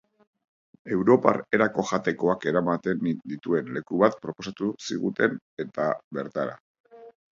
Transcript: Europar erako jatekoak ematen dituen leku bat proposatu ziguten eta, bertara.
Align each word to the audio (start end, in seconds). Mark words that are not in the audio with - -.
Europar 0.95 1.37
erako 1.57 1.83
jatekoak 1.89 2.47
ematen 2.51 3.03
dituen 3.33 3.69
leku 3.77 3.99
bat 4.05 4.19
proposatu 4.25 4.71
ziguten 4.89 5.37
eta, 5.67 5.87
bertara. 6.21 6.61